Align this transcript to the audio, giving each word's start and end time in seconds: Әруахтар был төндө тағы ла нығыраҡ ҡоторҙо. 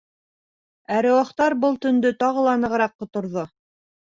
Әруахтар 0.99 1.55
был 1.67 1.77
төндө 1.85 2.13
тағы 2.25 2.47
ла 2.49 2.57
нығыраҡ 2.63 2.97
ҡоторҙо. 3.05 3.47